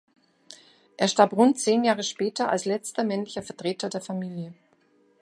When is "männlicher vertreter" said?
3.03-3.87